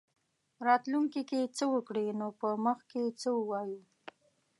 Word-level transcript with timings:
راتلونکې 0.67 1.21
کې 1.29 1.51
څه 1.57 1.65
وکړي 1.73 2.05
نو 2.19 2.27
په 2.39 2.47
مخ 2.65 2.79
کې 2.91 3.03
څه 3.21 3.29
ووایو. 3.39 3.79